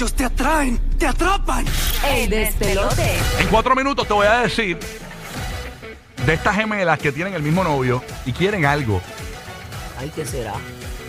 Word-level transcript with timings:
Ellos 0.00 0.14
te 0.14 0.24
atraen, 0.26 0.78
te 0.96 1.08
atrapan. 1.08 1.64
El 2.06 2.30
despelote. 2.30 3.16
En 3.40 3.48
cuatro 3.48 3.74
minutos 3.74 4.06
te 4.06 4.14
voy 4.14 4.28
a 4.28 4.42
decir 4.42 4.78
de 6.24 6.34
estas 6.34 6.54
gemelas 6.54 7.00
que 7.00 7.10
tienen 7.10 7.34
el 7.34 7.42
mismo 7.42 7.64
novio 7.64 8.00
y 8.24 8.32
quieren 8.32 8.64
algo. 8.64 9.02
Ay, 9.98 10.12
¿qué 10.14 10.24
será? 10.24 10.52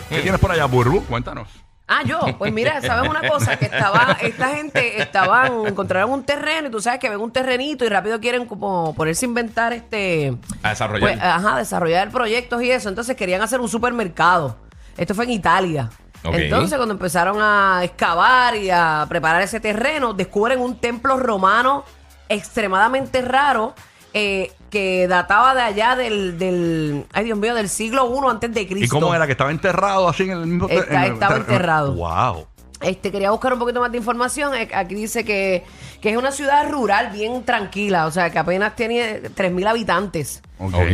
¿Qué 0.09 0.21
tienes 0.21 0.41
por 0.41 0.51
allá, 0.51 0.65
Burbu? 0.65 1.03
Cuéntanos. 1.03 1.47
Ah, 1.87 2.01
yo, 2.03 2.35
pues 2.39 2.51
mira, 2.51 2.81
¿sabes 2.81 3.07
una 3.07 3.29
cosa? 3.29 3.57
Que 3.57 3.65
estaba, 3.65 4.17
esta 4.23 4.55
gente 4.55 4.99
estaban, 4.99 5.67
encontraron 5.67 6.09
un 6.09 6.23
terreno 6.23 6.69
y 6.69 6.71
tú 6.71 6.81
sabes 6.81 6.99
que 6.99 7.09
ven 7.09 7.21
un 7.21 7.31
terrenito 7.31 7.85
y 7.85 7.89
rápido 7.89 8.19
quieren 8.19 8.47
como 8.47 8.95
ponerse 8.95 9.27
a 9.27 9.29
inventar 9.29 9.71
este... 9.71 10.35
A 10.63 10.69
desarrollar. 10.69 10.99
pues, 10.99 11.21
ajá, 11.21 11.57
desarrollar 11.59 12.09
proyectos 12.09 12.63
y 12.63 12.71
eso. 12.71 12.89
Entonces 12.89 13.15
querían 13.15 13.43
hacer 13.43 13.61
un 13.61 13.69
supermercado. 13.69 14.57
Esto 14.97 15.13
fue 15.13 15.25
en 15.25 15.31
Italia. 15.31 15.91
Entonces 16.23 16.77
cuando 16.77 16.93
empezaron 16.93 17.37
a 17.41 17.81
excavar 17.83 18.55
y 18.55 18.69
a 18.69 19.05
preparar 19.09 19.41
ese 19.41 19.59
terreno, 19.59 20.13
descubren 20.13 20.59
un 20.59 20.75
templo 20.79 21.17
romano 21.17 21.83
extremadamente 22.27 23.21
raro 23.21 23.73
eh, 24.13 24.51
que 24.69 25.07
databa 25.07 25.53
de 25.55 25.61
allá 25.61 25.95
del, 25.95 26.37
del, 26.37 27.05
ay 27.13 27.25
Dios 27.25 27.37
mío, 27.37 27.53
del 27.55 27.69
siglo 27.69 28.11
I 28.13 28.29
antes 28.29 28.53
de 28.53 28.67
Cristo. 28.67 28.97
¿Y 28.97 28.99
cómo 29.01 29.13
era? 29.13 29.25
¿Que 29.25 29.33
estaba 29.33 29.51
enterrado 29.51 30.07
así 30.07 30.23
en 30.23 30.31
el 30.31 30.45
mismo 30.47 30.67
Está- 30.67 30.93
en 30.95 31.03
el- 31.03 31.13
estaba 31.13 31.35
enterrado. 31.37 31.93
Wow. 31.95 32.47
Este, 32.81 33.11
quería 33.11 33.31
buscar 33.31 33.51
un 33.53 33.59
poquito 33.59 33.81
más 33.81 33.91
de 33.91 33.97
información. 33.97 34.53
Eh, 34.55 34.69
Aquí 34.73 34.95
dice 34.95 35.25
que, 35.25 35.65
que 36.01 36.11
es 36.11 36.17
una 36.17 36.31
ciudad 36.31 36.69
rural 36.69 37.09
bien 37.11 37.43
tranquila, 37.43 38.05
o 38.05 38.11
sea, 38.11 38.29
que 38.29 38.39
apenas 38.39 38.75
tiene 38.75 39.21
3.000 39.35 39.67
habitantes. 39.67 40.41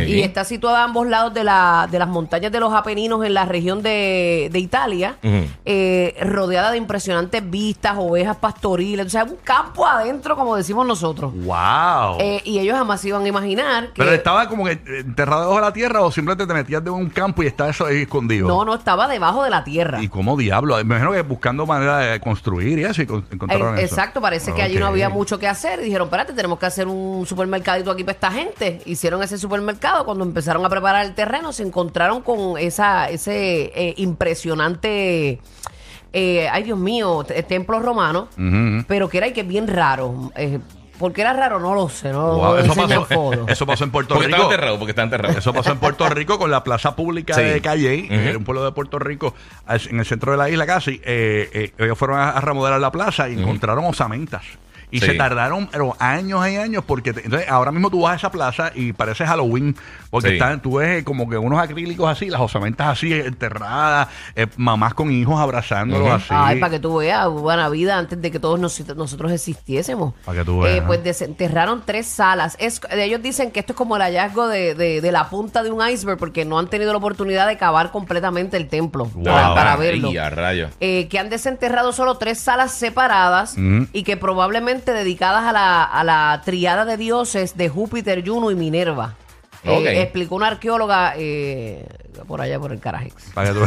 Y 0.06 0.20
está 0.20 0.44
situada 0.44 0.80
a 0.82 0.84
ambos 0.84 1.06
lados 1.06 1.34
de, 1.34 1.42
la, 1.44 1.88
de 1.90 1.98
las 1.98 2.08
montañas 2.08 2.52
de 2.52 2.60
los 2.60 2.72
Apeninos 2.72 3.24
en 3.24 3.34
la 3.34 3.44
región 3.46 3.82
de, 3.82 4.48
de 4.52 4.58
Italia, 4.60 5.16
eh, 5.64 6.14
rodeada 6.22 6.70
de 6.70 6.78
impresionantes 6.78 7.48
vistas, 7.50 7.94
ovejas 7.98 8.36
pastoriles, 8.36 9.06
o 9.06 9.10
sea, 9.10 9.24
un 9.24 9.36
campo 9.42 9.86
adentro, 9.86 10.36
como 10.36 10.54
decimos 10.56 10.86
nosotros. 10.86 11.32
Wow. 11.34 12.18
Eh, 12.20 12.40
y 12.44 12.58
ellos 12.60 12.76
jamás 12.76 13.00
se 13.00 13.08
iban 13.08 13.24
a 13.24 13.28
imaginar 13.28 13.86
que... 13.88 13.94
Pero 14.02 14.12
estaba 14.12 14.48
como 14.48 14.66
que 14.66 14.72
eh, 14.72 14.80
enterrado 15.00 15.40
debajo 15.42 15.56
de 15.60 15.66
la 15.66 15.72
tierra 15.72 16.02
o 16.02 16.10
simplemente 16.12 16.46
te 16.46 16.54
metías 16.54 16.84
de 16.84 16.90
un 16.90 17.08
campo 17.10 17.42
y 17.42 17.46
estaba 17.46 17.70
eso 17.70 17.86
ahí 17.86 18.02
escondido. 18.02 18.46
No, 18.46 18.64
no, 18.64 18.74
estaba 18.74 19.08
debajo 19.08 19.42
de 19.42 19.50
la 19.50 19.64
tierra. 19.64 20.00
¿Y 20.00 20.08
cómo 20.08 20.36
diablo? 20.36 20.76
Me 20.76 20.82
imagino 20.82 21.10
que 21.12 21.22
buscando 21.22 21.66
manera 21.66 21.98
de 21.98 22.20
construir 22.20 22.78
y 22.78 22.84
eso 22.84 23.02
y 23.02 23.06
con- 23.06 23.24
encontraron 23.30 23.78
Eh, 23.78 23.82
eso. 23.82 23.94
Exacto, 23.96 24.20
parece 24.20 24.52
que 24.54 24.62
allí 24.62 24.78
no 24.78 24.86
había 24.86 25.08
mucho 25.08 25.38
que 25.38 25.48
hacer. 25.48 25.80
Y 25.80 25.84
dijeron, 25.86 26.06
espérate, 26.06 26.32
tenemos 26.34 26.58
que 26.58 26.66
hacer 26.66 26.86
un 26.86 27.26
supermercadito 27.26 27.90
aquí 27.90 28.04
para 28.04 28.14
esta 28.14 28.30
gente. 28.30 28.80
Hicieron 28.86 29.22
ese 29.22 29.36
supermercado. 29.38 29.55
Cuando 30.04 30.24
empezaron 30.24 30.64
a 30.64 30.68
preparar 30.68 31.04
el 31.06 31.14
terreno, 31.14 31.52
se 31.52 31.62
encontraron 31.62 32.22
con 32.22 32.58
esa, 32.58 33.08
ese 33.10 33.72
eh, 33.74 33.94
impresionante, 33.96 35.40
eh, 36.12 36.48
ay 36.50 36.62
Dios 36.62 36.78
mío, 36.78 37.24
te- 37.26 37.42
templo 37.42 37.78
romano, 37.80 38.28
pero 38.88 39.08
que 39.08 39.18
era 39.18 39.26
y 39.28 39.32
que 39.32 39.42
bien 39.42 39.66
raro. 39.68 40.32
Eh, 40.36 40.58
¿Por 40.98 41.12
qué 41.12 41.20
era 41.20 41.34
raro? 41.34 41.60
No 41.60 41.74
lo 41.74 41.90
sé, 41.90 42.10
no 42.10 42.36
Wow, 42.36 42.42
lo 42.54 42.58
eso, 42.58 42.74
pasó, 42.74 43.04
fotos. 43.04 43.44
eso 43.50 43.66
pasó 43.66 43.84
en 43.84 43.90
Puerto 43.90 44.14
Porque 44.14 44.28
Rico. 44.28 44.38
está 44.40 44.54
enterrado, 44.54 44.78
porque 44.78 44.92
está 44.92 45.02
enterrado. 45.02 45.38
Eso 45.38 45.52
pasó 45.52 45.72
en 45.72 45.78
Puerto 45.78 46.08
Rico 46.08 46.38
con 46.38 46.50
la 46.50 46.64
plaza 46.64 46.96
pública 46.96 47.34
Sí. 47.34 47.42
de 47.42 47.60
Calle, 47.60 48.06
era 48.30 48.38
un 48.38 48.44
pueblo 48.44 48.64
de 48.64 48.72
Puerto 48.72 48.98
Rico, 48.98 49.34
en 49.68 49.98
el 50.00 50.06
centro 50.06 50.32
de 50.32 50.38
la 50.38 50.48
isla 50.48 50.64
casi. 50.66 50.98
eh, 51.04 51.50
eh, 51.52 51.72
ellos 51.76 51.98
fueron 51.98 52.18
a, 52.18 52.30
a 52.30 52.40
remodelar 52.40 52.80
la 52.80 52.90
plaza 52.90 53.28
y 53.28 53.34
encontraron 53.38 53.84
osamentas. 53.84 54.42
Y 54.90 55.00
Sí. 55.00 55.06
se 55.06 55.14
tardaron 55.14 55.68
pero 55.70 55.96
años 55.98 56.46
y 56.48 56.56
años 56.56 56.84
porque 56.86 57.12
te- 57.12 57.24
entonces 57.24 57.48
ahora 57.48 57.72
mismo 57.72 57.90
tú 57.90 58.02
vas 58.02 58.12
a 58.12 58.16
esa 58.16 58.30
plaza 58.30 58.70
y 58.74 58.92
parece 58.92 59.26
Halloween 59.26 59.74
porque 60.10 60.28
Sí. 60.28 60.34
están, 60.34 60.60
tú 60.62 60.78
ves 60.78 61.02
como 61.04 61.28
que 61.28 61.36
unos 61.36 61.58
acrílicos 61.58 62.08
así, 62.08 62.30
las 62.30 62.40
osamentas 62.40 62.86
así 62.88 63.12
enterradas, 63.12 64.08
eh, 64.34 64.46
mamás 64.56 64.94
con 64.94 65.10
hijos 65.10 65.38
abrazándolos 65.40 66.08
así. 66.10 66.26
Ay, 66.30 66.60
para 66.60 66.70
que 66.70 66.78
tú 66.78 66.96
veas, 66.98 67.28
buena 67.28 67.68
vida 67.68 67.98
antes 67.98 68.20
de 68.20 68.30
que 68.30 68.38
todos 68.38 68.58
nos- 68.60 68.80
nosotros 68.96 69.32
existiésemos. 69.32 70.14
Para 70.24 70.38
que 70.38 70.44
tú 70.44 70.60
veas. 70.60 70.78
Eh, 70.78 70.82
pues 70.86 71.02
desenterraron 71.02 71.82
tres 71.84 72.06
salas. 72.06 72.56
Es, 72.60 72.80
ellos 72.90 73.20
dicen 73.22 73.50
que 73.50 73.60
esto 73.60 73.72
es 73.72 73.76
como 73.76 73.96
el 73.96 74.02
hallazgo 74.02 74.46
de, 74.48 74.74
de- 74.74 75.00
de 75.00 75.12
la 75.12 75.28
punta 75.28 75.62
de 75.62 75.70
un 75.70 75.86
iceberg 75.86 76.18
porque 76.18 76.44
no 76.44 76.58
han 76.58 76.68
tenido 76.68 76.92
la 76.92 76.98
oportunidad 76.98 77.46
de 77.46 77.56
cavar 77.56 77.90
completamente 77.90 78.56
el 78.56 78.68
templo 78.68 79.06
Wow. 79.14 79.24
para, 79.24 79.54
para 79.54 79.76
verlo. 79.76 80.10
y 80.10 80.18
a 80.18 80.30
rayo. 80.30 80.68
Eh, 80.80 81.08
que 81.08 81.18
han 81.18 81.28
desenterrado 81.28 81.92
solo 81.92 82.16
tres 82.16 82.38
salas 82.38 82.72
separadas 82.72 83.56
y 83.92 84.02
que 84.04 84.16
probablemente 84.16 84.75
dedicadas 84.84 85.44
a 85.44 85.52
la, 85.52 85.84
a 85.84 86.04
la 86.04 86.42
triada 86.44 86.84
de 86.84 86.96
dioses 86.96 87.56
de 87.56 87.68
Júpiter, 87.68 88.22
Juno 88.26 88.50
y 88.50 88.54
Minerva. 88.54 89.14
Eh, 89.64 90.02
explicó 90.02 90.36
una 90.36 90.48
arqueóloga 90.48 91.14
eh, 91.16 91.86
por 92.24 92.40
allá 92.40 92.58
por 92.58 92.72
el 92.72 92.80
Carajex. 92.80 93.14
Para 93.34 93.48
que 93.48 93.54
tú 93.54 93.66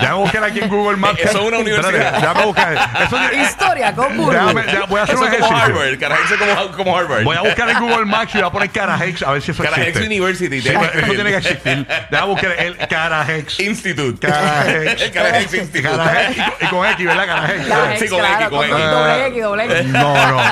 ya 0.00 0.08
me 0.10 0.14
busqué 0.14 0.38
aquí 0.38 0.60
en 0.60 0.68
Google 0.68 0.96
Maps. 0.96 1.18
Eso 1.20 1.28
es 1.28 1.34
una 1.34 1.58
Espérate, 1.58 1.88
universidad. 1.88 2.22
Ya 2.22 2.34
me 2.34 2.44
busqué. 2.46 2.62
Eso, 3.04 3.16
Historia 3.42 3.94
con 3.94 4.08
ya 4.32 4.84
voy 4.88 5.00
a 5.00 5.02
hacer 5.04 5.14
Eso 5.16 5.24
un 5.24 5.30
como. 5.30 5.56
Harvard. 5.56 5.98
Carajex 5.98 6.30
es 6.30 6.38
como, 6.38 6.72
como 6.76 6.96
Harvard. 6.98 7.24
Voy 7.24 7.36
a 7.36 7.40
buscar 7.42 7.68
en 7.70 7.78
Google 7.80 8.04
Maps 8.06 8.34
y 8.34 8.38
voy 8.38 8.46
a 8.46 8.50
poner 8.50 8.70
Carajex 8.70 9.22
a 9.22 9.32
ver 9.32 9.42
si 9.42 9.50
eso 9.50 9.62
Carajex 9.62 9.88
existe. 9.88 10.06
University. 10.06 10.60
Sí, 10.62 10.68
eso 10.68 11.12
tiene 11.12 11.30
que 11.30 11.36
existir. 11.36 11.86
Déjame 12.10 12.30
buscar 12.32 12.52
el 12.52 12.76
Carajex. 12.88 13.60
Institute. 13.60 14.26
Carajex. 14.26 15.02
El 15.02 15.10
Carajex 15.12 15.54
Institute. 15.54 15.88
Carajex. 15.96 16.36
Y, 16.60 16.66
con- 16.66 16.86
X, 16.86 17.06
¿verdad? 17.06 17.26
Carajex. 17.26 17.66
Carajex, 17.68 18.00
Sí, 18.00 18.08
con 18.08 18.18
claro, 18.20 18.38
X, 18.38 18.48
con 18.48 18.64
X. 18.64 18.90
doble 18.90 19.26
X, 19.26 19.42
doble 19.42 19.64
X. 19.64 19.84
No, 19.88 20.14
no. 20.28 20.42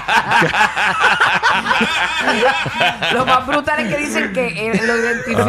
Lo 3.12 3.26
más 3.26 3.46
brutal 3.46 3.80
es 3.80 3.94
que 3.94 4.00
dicen 4.02 4.32
que 4.32 4.46
eh, 4.72 4.80
lo 4.82 4.96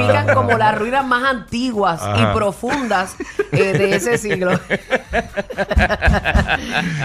identifican 0.02 0.36
como 0.36 0.58
las 0.58 0.78
ruinas 0.78 1.06
más 1.06 1.24
antiguas 1.24 2.02
Ajá. 2.02 2.18
y 2.22 2.26
profundas 2.36 3.16
eh, 3.52 3.74
de 3.74 3.96
ese 3.96 4.18
siglo. 4.20 4.52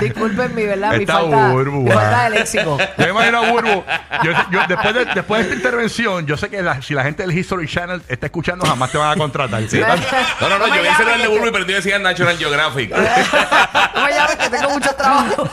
Disculpen 0.01 0.55
mi 0.55 0.65
verdad, 0.65 0.93
mi 0.95 1.01
Está 1.03 1.15
falta, 1.15 1.49
burbu, 1.49 1.83
mi 1.83 1.91
ah. 1.91 1.95
falta 1.95 2.25
de 2.25 2.31
léxico. 2.31 2.79
Yo 2.79 3.05
me 3.05 3.11
imagino 3.11 3.39
a 3.45 3.51
Burbu. 3.51 3.85
Yo, 4.25 4.33
yo- 4.51 4.61
después, 4.69 4.95
de, 4.95 5.05
después 5.07 5.39
de 5.41 5.45
esta 5.49 5.57
intervención, 5.57 6.27
yo 6.27 6.37
sé 6.37 6.49
que 6.49 6.63
la- 6.63 6.81
si 6.83 6.95
la 6.95 7.03
gente 7.05 7.23
del 7.23 7.37
History 7.37 7.67
Channel 7.67 8.03
está 8.09 8.27
escuchando, 8.27 8.65
jamás 8.67 8.91
te 8.91 8.99
van 8.99 9.13
a 9.13 9.17
contratar. 9.17 9.63
No, 10.41 10.49
no, 10.49 10.59
no, 10.59 10.67
me 10.69 10.77
yo 10.77 10.83
hice 10.83 11.05
llames, 11.05 11.23
de 11.23 11.29
Burbu, 11.29 11.53
pero 11.53 11.67
tú 11.67 11.73
decías 11.73 12.01
National 12.01 12.37
Geographic. 12.37 12.91
No 12.91 14.05
me 14.05 14.11
llames 14.13 14.37
que 14.37 14.51
tengo 14.51 14.71
mucho 14.71 14.95
trabajo. 14.95 15.49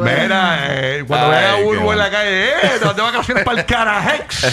Mira, 0.00 0.58
eh, 0.68 1.04
cuando 1.06 1.26
Ay, 1.26 1.32
veas 1.32 1.52
a 1.52 1.56
qué 1.56 1.62
Burbu 1.62 1.78
en 1.78 1.84
bueno. 1.84 2.02
la 2.02 2.10
calle, 2.10 2.44
eh, 2.48 2.54
te 2.78 2.84
vas 2.84 2.96
de 2.96 3.02
vacaciones 3.02 3.44
para 3.44 3.60
el 3.60 3.66
Carajex. 3.66 4.44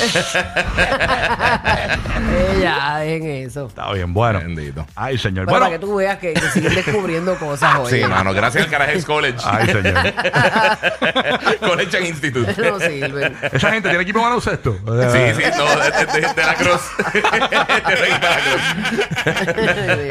Eh, 2.32 2.60
ya, 2.62 2.98
dejen 3.00 3.26
eso. 3.48 3.68
Está 3.68 3.92
bien, 3.94 4.14
bueno. 4.14 4.40
Bendito. 4.40 4.86
Ay, 4.96 5.18
señor. 5.18 5.46
Bueno, 5.46 5.60
Bueno, 5.60 5.66
para 5.66 5.80
que 5.80 5.86
tú 5.86 5.96
veas 5.96 6.18
que, 6.18 6.34
que 6.34 6.50
siguen 6.50 6.76
descubriendo 6.76 7.36
cosas 7.38 7.76
hoy. 7.80 7.92
Sí, 7.92 8.04
mano, 8.08 8.34
gracias 8.34 8.66
al 8.66 8.70
Carajex 8.70 9.06
College. 9.06 9.38
ay, 9.46 9.66
señor. 9.68 9.94
College 11.60 11.98
and 11.98 12.06
Institute. 12.08 12.62
No 12.62 12.80
sirven. 12.80 13.38
Esa 13.52 13.72
gente 13.72 13.90
tiene 13.90 14.04
equipo 14.04 14.20
de 14.20 14.26
baloncesto. 14.26 14.74
Sí, 14.74 14.82
sí, 15.38 15.44
no, 15.58 15.66
de, 15.66 16.06
de- 16.22 16.34
de 16.34 16.44
la 16.46 16.56
Cruz. 16.56 16.82
de 17.14 17.22
Rey 17.96 18.12
de 18.12 18.30
la 18.30 18.40
Cruz. 18.40 18.62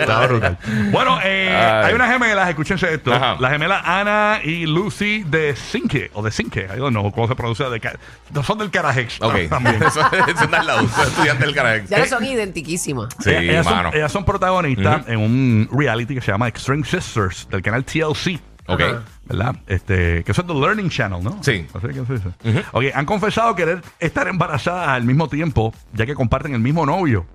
Está 0.01 0.27
brutal. 0.27 0.59
Bueno, 0.91 1.19
eh, 1.23 1.49
Ay. 1.55 1.87
hay 1.89 1.95
unas 1.95 2.11
gemelas, 2.11 2.49
escúchense 2.49 2.95
esto. 2.95 3.13
Ajá. 3.13 3.37
Las 3.39 3.51
gemelas 3.53 3.83
Ana 4.01 4.41
y 4.45 4.67
Lucy 4.67 5.25
de 5.25 5.55
Sinke, 5.57 6.11
o 6.15 6.23
de 6.23 6.31
Sinke, 6.31 6.69
I 6.75 6.79
don't 6.79 6.91
know 6.91 7.11
cómo 7.13 7.29
se 7.29 7.35
pronuncia. 7.35 7.69
De, 7.69 7.81
ca- 7.81 7.99
no 8.33 8.43
son 8.43 8.59
del 8.59 8.71
Carajex. 8.71 9.21
Ok, 9.21 9.35
También. 9.49 9.83
eso, 9.83 10.01
eso 10.13 10.45
está 10.45 10.61
al 10.61 10.67
lado, 10.67 10.89
son 10.89 11.07
estudiantes 11.07 11.47
del 11.47 11.55
Carajex. 11.55 11.91
Ya 11.91 11.99
no 11.99 12.07
son 12.07 12.25
identiquísimas. 12.25 13.09
Sí, 13.21 13.31
ellas, 13.31 13.43
ellas 13.43 13.67
son, 13.67 13.87
ellas 13.95 14.13
son 14.13 14.25
protagonistas 14.25 15.09
en 15.09 15.19
un 15.21 15.69
reality 15.73 16.15
que 16.15 16.21
se 16.21 16.31
llama 16.33 16.49
Extreme 16.49 16.85
Sisters 16.85 17.49
del 17.51 17.63
canal 17.63 17.85
TLC. 17.85 18.41
Ok. 18.67 18.83
¿Verdad? 19.25 19.57
Este, 19.67 20.23
que 20.25 20.33
eso 20.33 20.43
es 20.43 20.47
The 20.47 20.55
Learning 20.55 20.91
Channel, 20.91 21.23
¿no? 21.25 21.39
Sí. 21.43 21.67
Así 21.73 21.87
que 21.89 22.05
se 22.05 22.13
dice. 22.15 22.65
Ok, 22.73 22.85
han 22.95 23.07
confesado 23.07 23.55
querer 23.55 23.81
estar 23.99 24.29
embarazadas 24.29 24.89
al 24.89 25.05
mismo 25.05 25.29
tiempo, 25.29 25.73
ya 25.95 26.05
que 26.07 26.15
comparten 26.15 26.53
el 26.55 26.61
mismo 26.61 26.85
novio. 26.85 27.27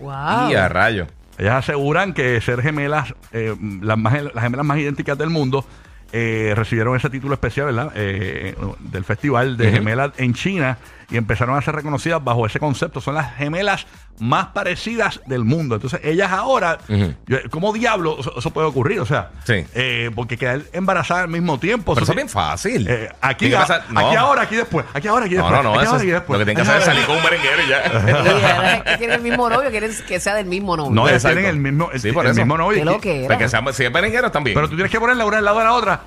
Wow. 0.00 0.50
Y 0.50 0.54
a 0.54 0.68
rayo. 0.68 1.06
Ellas 1.38 1.54
aseguran 1.56 2.12
que 2.12 2.40
ser 2.40 2.62
gemelas, 2.62 3.14
eh, 3.32 3.56
las, 3.80 3.96
más- 3.98 4.22
las 4.34 4.42
gemelas 4.44 4.64
más 4.66 4.78
idénticas 4.78 5.16
del 5.18 5.30
mundo, 5.30 5.64
eh, 6.12 6.54
recibieron 6.56 6.96
ese 6.96 7.10
título 7.10 7.34
especial, 7.34 7.66
¿verdad? 7.66 7.92
Eh, 7.94 8.54
del 8.80 9.04
Festival 9.04 9.56
de 9.56 9.68
Ujú. 9.68 9.76
Gemelas 9.76 10.12
en 10.18 10.34
China 10.34 10.78
y 11.10 11.16
empezaron 11.16 11.56
a 11.56 11.62
ser 11.62 11.74
reconocidas 11.74 12.22
bajo 12.22 12.46
ese 12.46 12.58
concepto. 12.60 13.00
Son 13.00 13.14
las 13.14 13.34
gemelas 13.36 13.86
más 14.18 14.46
parecidas 14.48 15.20
del 15.26 15.44
mundo. 15.44 15.76
Entonces, 15.76 16.00
ellas 16.04 16.30
ahora, 16.30 16.78
yo- 17.26 17.38
¿cómo 17.50 17.72
diablo 17.72 18.18
eso, 18.20 18.34
eso 18.38 18.50
puede 18.50 18.66
ocurrir? 18.66 19.00
O 19.00 19.06
sea, 19.06 19.30
Sí. 19.44 19.64
eh, 19.74 20.10
porque 20.14 20.36
quedar 20.36 20.60
embarazada 20.72 21.22
al 21.22 21.28
mismo 21.28 21.58
tiempo. 21.58 21.94
Pero 21.94 22.04
eso 22.04 22.12
es 22.12 22.16
bien 22.16 22.28
fácil. 22.28 22.86
eh, 22.88 23.08
aquí, 23.20 23.46
Tiene 23.46 23.52
que 23.52 23.56
a- 23.56 23.60
pasar- 23.66 23.84
no. 23.90 24.00
aquí 24.06 24.16
ahora, 24.16 24.42
aquí 24.42 24.56
después. 24.56 24.84
Aquí 24.92 25.08
ahora, 25.08 25.24
aquí 25.26 25.34
No, 25.36 25.44
después. 25.44 25.62
no, 25.64 25.70
no. 25.70 25.74
aquí 25.74 25.84
Eso 25.84 25.90
ahora, 25.92 25.96
es, 25.96 26.02
aquí 26.02 26.10
lo 26.10 26.18
después. 26.18 26.38
que 26.38 26.44
tienen 26.44 26.56
que 26.64 26.70
hacer 26.70 26.78
es 26.80 26.84
salir 26.84 27.06
con 27.06 27.16
un 27.16 27.22
merenguero 27.22 27.62
y 27.62 27.68
ya. 27.68 27.80
Ahora 28.56 28.74
es 28.76 28.82
que 28.82 28.96
tiene 28.98 29.14
el 29.14 29.22
mismo 29.22 29.48
novio, 29.48 29.70
quieren 29.70 29.90
que 30.06 30.20
sea 30.20 30.34
del 30.34 30.46
mismo 30.46 30.76
novio. 30.76 30.90
No, 30.92 31.02
ellas 31.08 31.16
Exacto. 31.24 31.36
tienen 31.38 31.50
el 31.50 31.60
mismo, 31.60 31.90
el, 31.92 32.00
Sí, 32.00 32.12
por 32.12 32.24
el 32.26 32.32
eso. 32.32 32.40
mismo 32.40 32.58
novio. 32.58 32.78
Qué 33.00 33.26
lo 33.28 33.38
que 33.38 33.48
sean- 33.48 33.72
si 33.72 33.84
es 33.84 33.92
merenguero 33.92 34.30
también. 34.30 34.54
Pero 34.54 34.68
tú 34.68 34.74
tienes 34.74 34.90
que 34.92 35.00
ponerla 35.00 35.24
una 35.24 35.38
al 35.38 35.44
lado 35.44 35.58
de 35.58 35.64
la 35.64 35.72
otra. 35.72 36.00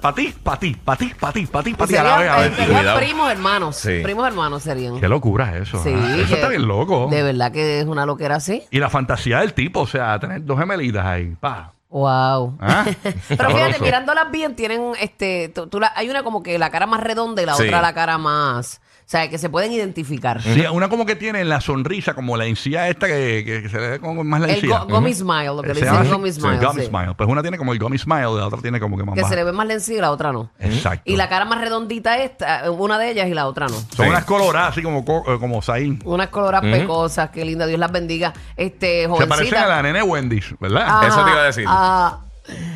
Para 0.00 0.14
ti, 0.14 0.34
para 0.42 0.58
ti, 0.58 0.76
para 0.84 0.98
ti, 0.98 1.12
para 1.18 1.32
ti, 1.32 1.46
para 1.46 1.64
ti, 1.64 1.74
para 1.74 1.86
ti. 1.88 1.96
a 1.96 2.02
la 2.04 2.16
Serían, 2.16 2.20
vez, 2.20 2.30
a 2.30 2.36
ver. 2.40 2.54
serían 2.56 2.78
Cuidado. 2.78 2.98
primos 2.98 3.30
hermanos. 3.32 3.76
Sí. 3.76 4.00
Primos 4.02 4.26
hermanos 4.46 4.62
serían. 4.62 5.00
Qué 5.00 5.08
locura 5.08 5.56
es 5.56 5.68
eso. 5.68 5.82
Sí, 5.82 5.92
ah. 5.94 6.16
Eso 6.16 6.28
que- 6.28 6.34
está 6.34 6.48
bien 6.48 6.66
loco. 6.66 7.08
De 7.10 7.22
verdad 7.22 7.52
que 7.52 7.80
es 7.80 7.86
una 7.86 8.06
loquera 8.06 8.36
así. 8.36 8.62
Y 8.70 8.78
la 8.78 8.88
fantasía 8.90 9.40
del 9.40 9.52
tipo, 9.54 9.80
o 9.80 9.86
sea, 9.86 10.18
tener 10.18 10.44
dos 10.44 10.58
gemelitas 10.58 11.04
ahí. 11.04 11.36
Pa. 11.40 11.72
Wow. 11.88 12.58
Ah, 12.60 12.84
Pero 13.02 13.14
fíjate, 13.28 13.52
sabroso. 13.58 13.84
mirándolas 13.84 14.30
bien, 14.30 14.56
tienen 14.56 14.92
este. 15.00 15.48
tú- 15.54 15.66
tú 15.68 15.78
la- 15.80 15.92
hay 15.94 16.10
una 16.10 16.22
como 16.24 16.42
que 16.42 16.58
la 16.58 16.70
cara 16.70 16.86
más 16.86 17.00
redonda 17.00 17.42
y 17.42 17.46
la 17.46 17.54
Sí. 17.54 17.64
otra 17.64 17.80
la 17.80 17.94
cara 17.94 18.18
más. 18.18 18.80
O 19.06 19.08
sea, 19.08 19.30
que 19.30 19.38
se 19.38 19.48
pueden 19.48 19.70
identificar. 19.70 20.42
Sí, 20.42 20.64
una 20.72 20.88
como 20.88 21.06
que 21.06 21.14
tiene 21.14 21.40
en 21.40 21.48
la 21.48 21.60
sonrisa, 21.60 22.14
como 22.14 22.36
la 22.36 22.44
encía 22.46 22.88
esta 22.88 23.06
que, 23.06 23.44
que- 23.46 23.62
que 23.62 23.68
se 23.68 23.78
le 23.78 23.88
ve 23.90 23.98
como 24.00 24.24
más 24.24 24.40
la 24.40 24.48
El 24.48 24.54
encía. 24.56 24.80
go- 24.80 24.86
gummy 24.96 25.14
smile, 25.14 25.44
lo 25.46 25.62
que 25.62 25.68
le 25.68 25.74
Se 25.74 25.80
dicen 25.82 25.92
llama 25.94 26.00
así. 26.00 26.10
gummy 26.12 26.32
Sí, 26.32 26.40
smile. 26.40 26.58
gummy 26.66 26.80
sí. 26.82 26.86
smile. 26.88 27.14
Pues 27.16 27.28
una 27.28 27.40
tiene 27.42 27.56
como 27.56 27.72
el 27.72 27.78
gummy 27.78 27.98
smile, 27.98 28.22
la 28.22 28.46
otra 28.48 28.60
tiene 28.60 28.80
como 28.80 28.96
que 28.98 29.04
más 29.04 29.14
Que 29.14 29.20
baja. 29.22 29.30
se 29.32 29.36
le 29.36 29.44
ve 29.44 29.52
más 29.52 29.64
la 29.68 29.74
encía 29.74 29.98
y 29.98 30.00
la 30.00 30.10
otra 30.10 30.32
no. 30.32 30.50
Exacto. 30.58 31.02
Y 31.04 31.14
la 31.14 31.28
cara 31.28 31.44
más 31.44 31.60
redondita 31.60 32.18
esta, 32.18 32.68
una 32.72 32.98
de 32.98 33.12
ellas 33.12 33.28
y 33.28 33.34
la 33.34 33.46
otra 33.46 33.66
no. 33.68 33.74
Son 33.76 33.86
Sí. 33.90 34.02
unas 34.02 34.24
coloradas, 34.24 34.70
así 34.72 34.82
como, 34.82 35.04
co- 35.04 35.22
eh, 35.32 35.38
como 35.38 35.62
Zayn. 35.62 36.00
Unas 36.04 36.26
coloradas 36.30 36.68
pecosas, 36.68 37.30
qué 37.30 37.44
linda, 37.44 37.64
Dios 37.68 37.78
las 37.78 37.92
bendiga. 37.92 38.32
Este, 38.56 39.02
Se 39.02 39.06
jovencita. 39.08 39.36
parecen 39.36 39.58
a 39.58 39.66
la 39.68 39.82
nene 39.82 40.02
Wendy's, 40.02 40.52
¿verdad? 40.58 40.82
Ajá, 40.82 41.06
Eso 41.06 41.24
te 41.24 41.30
iba 41.30 41.40
a 41.42 41.44
decir. 41.44 41.64
ah. 41.68 42.20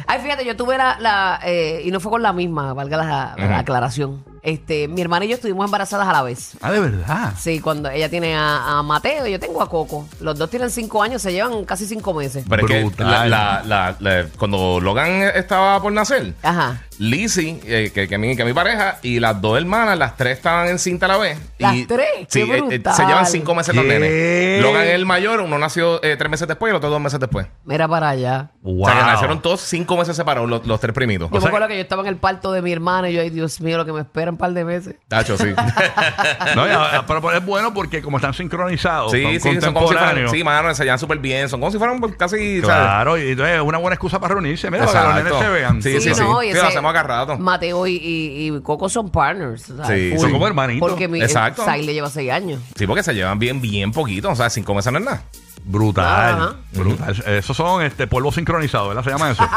ay, 0.06 0.21
fíjate, 0.21 0.44
yo 0.44 0.55
tuve 0.56 0.79
la, 0.79 0.97
la, 1.00 1.41
eh, 1.44 1.82
y 1.85 1.91
no 1.91 1.99
fue 1.99 2.12
con 2.12 2.23
la 2.23 2.32
misma, 2.32 2.73
valga 2.73 2.97
la, 2.99 3.35
la 3.37 3.59
aclaración. 3.59 4.30
Este, 4.43 4.89
mi 4.89 5.01
hermana 5.03 5.27
y 5.27 5.29
yo 5.29 5.35
estuvimos 5.35 5.65
embarazadas 5.67 6.09
a 6.09 6.13
la 6.13 6.23
vez. 6.23 6.53
Ah, 6.63 6.73
de 6.73 6.81
verdad. 6.81 7.35
Sí, 7.39 7.61
cuando 7.61 7.91
ella 7.91 8.09
tiene 8.09 8.35
a, 8.35 8.79
a 8.79 8.83
Mateo 8.83 9.27
y 9.27 9.33
yo 9.33 9.39
tengo 9.41 9.61
a 9.63 9.69
Coco. 9.69 10.09
Los 10.21 10.39
dos 10.39 10.49
tienen 10.49 10.71
cinco 10.71 11.03
años, 11.03 11.21
se 11.21 11.33
llevan 11.33 11.65
casi 11.65 11.87
cinco 11.87 12.15
meses. 12.15 12.45
Pero 12.49 12.63
es 12.67 12.69
que 12.73 12.85
Brutal. 12.85 13.11
la- 13.11 13.27
la- 13.27 13.63
la- 13.65 13.97
la- 14.01 14.27
cuando 14.39 14.81
Logan 14.81 15.23
estaba 15.35 15.81
por 15.83 15.93
nacer, 15.93 16.35
Ajá. 16.43 16.81
Lizzie, 17.00 17.58
eh, 17.64 17.91
que, 17.94 18.06
que, 18.06 18.19
mi, 18.19 18.37
que 18.37 18.44
mi 18.44 18.52
pareja, 18.52 18.99
y 19.02 19.20
las 19.20 19.41
dos 19.41 19.56
hermanas, 19.56 19.97
las 19.97 20.19
tres 20.19 20.37
estaban 20.37 20.69
en 20.69 20.79
cinta 20.79 21.06
a 21.06 21.08
la 21.08 21.17
vez. 21.17 21.38
¿Las 21.56 21.75
y, 21.75 21.87
tres? 21.87 22.06
Sí, 22.29 22.44
¡Qué 22.44 22.58
eh, 22.58 22.62
eh, 22.73 22.82
se 22.94 23.06
llevan 23.06 23.25
cinco 23.25 23.55
meses 23.55 23.75
los 23.75 23.87
¿Qué? 23.87 23.99
nenes. 23.99 24.62
Logan 24.62 24.82
es 24.87 24.91
el 24.93 25.06
mayor, 25.06 25.41
uno 25.41 25.58
nació 25.58 26.02
eh, 26.05 26.17
tres 26.19 26.31
meses 26.31 26.47
después 26.47 26.69
y 26.69 26.73
el 26.73 26.76
otro 26.76 26.91
dos 26.91 27.00
meses 27.00 27.19
después. 27.19 27.47
Mira 27.64 27.88
para 27.88 28.11
allá. 28.11 28.50
Wow. 28.61 28.82
O 28.82 28.85
sea, 28.85 28.99
que 28.99 29.06
nacieron 29.06 29.41
todos 29.41 29.62
cinco 29.62 29.97
meses 29.97 30.14
separados, 30.14 30.47
los, 30.47 30.67
los 30.67 30.79
tres 30.79 30.94
primitos. 30.94 31.31
Yo 31.31 31.38
O 31.38 31.41
sea- 31.41 31.47
me 31.47 31.56
acuerdo 31.56 31.69
que 31.69 31.76
yo 31.76 31.81
estaba 31.81 32.02
en 32.02 32.08
el 32.08 32.17
parto 32.17 32.52
de 32.52 32.61
mi 32.61 32.70
hermana 32.70 33.08
y 33.08 33.14
yo, 33.14 33.23
ay 33.23 33.31
Dios 33.31 33.62
mío, 33.62 33.79
lo 33.79 33.87
que 33.87 33.94
me 33.94 34.00
espera 34.00 34.31
un 34.31 34.37
par 34.37 34.53
de 34.53 34.67
meses. 34.67 34.96
Tacho, 35.08 35.38
sí. 35.38 35.46
No, 36.55 36.67
ya, 36.67 37.05
pero, 37.06 37.32
es 37.32 37.44
bueno 37.46 37.73
porque 37.73 38.03
como 38.03 38.19
están 38.19 38.35
sincronizados, 38.35 39.12
sí, 39.12 39.23
son 39.41 39.55
sí, 39.55 39.61
son 39.62 39.73
como 39.73 39.87
si 39.88 39.94
fueran, 39.94 40.11
contemporáneos. 40.11 40.31
sí, 40.32 40.44
mano, 40.44 40.69
enseñan 40.69 40.99
súper 40.99 41.19
bien. 41.19 41.49
Son 41.49 41.61
como 41.61 41.73
si 41.73 41.79
fueran 41.79 41.99
casi, 42.12 42.61
¿sabes? 42.61 42.64
Claro, 42.76 43.17
y 43.17 43.31
entonces 43.31 43.56
es 43.56 43.62
una 43.62 43.79
buena 43.79 43.94
excusa 43.94 44.20
para 44.20 44.35
reunirse. 44.35 44.70
Mira, 44.70 44.85
para 44.85 45.00
que 45.00 45.06
los 45.06 45.25
nenes 45.25 45.38
se 45.38 45.49
vean. 45.49 45.82
Sí, 45.82 46.00
sí, 46.00 46.14
sí. 46.14 46.20
no, 46.20 46.43
y 46.43 46.53
Sí, 46.53 46.58
acá 46.91 47.03
rato. 47.03 47.39
Mateo 47.39 47.87
y, 47.87 47.93
y, 47.97 48.49
y 48.57 48.61
Coco 48.63 48.89
son 48.89 49.11
partners. 49.11 49.71
o 49.71 49.77
sea, 49.77 49.87
Sí, 49.87 50.11
full. 50.11 50.21
son 50.21 50.33
como 50.33 50.47
hermanitos. 50.47 50.89
Porque 50.91 51.09
mi 51.09 51.21
Exacto. 51.23 51.65
Sai 51.65 51.85
le 51.85 51.93
lleva 51.95 52.11
seis 52.11 52.31
años. 52.31 52.61
Sí, 52.77 52.87
porque 52.87 53.03
se 53.03 53.15
llevan 53.15 53.39
bien, 53.39 53.61
bien 53.61 53.93
poquito. 53.93 54.31
O 54.31 54.37
sea, 54.37 54.51
cinco 54.51 54.75
meses 54.75 54.93
no 54.93 54.99
es 54.99 55.05
nada. 55.05 55.23
Brutal. 55.63 56.07
Ajá. 56.35 56.55
Brutal. 56.73 57.23
Esos 57.27 57.55
son 57.57 57.83
este 57.83 58.07
polvo 58.07 58.33
sincronizado, 58.33 58.89
¿verdad? 58.89 59.05
Se 59.05 59.11
llama 59.11 59.31
eso. 59.31 59.47